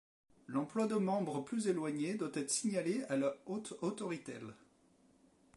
L'emploi 0.47 0.87
de 0.87 0.95
membres 0.95 1.41
plus 1.45 1.67
éloignés 1.67 2.15
doit 2.15 2.31
être 2.33 2.49
signalé 2.49 3.03
à 3.09 3.17
la 3.17 3.35
Haute 3.45 3.77
Autoritél. 3.83 4.55